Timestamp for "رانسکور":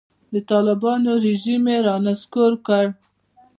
1.87-2.51